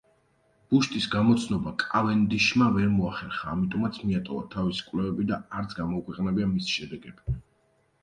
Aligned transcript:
ბუშტის 0.69 1.03
გამოცნობა 1.15 1.73
კავენდიშმა 1.83 2.71
ვერ 2.79 2.89
მოახერხა, 2.95 3.53
ამიტომაც 3.53 4.03
მიატოვა 4.09 4.49
თავისი 4.57 4.89
კვლევები, 4.91 5.31
და 5.33 5.43
არც 5.63 5.81
გამოუქვეყნებია 5.85 6.53
მისი 6.59 6.77
შედეგები. 6.83 7.43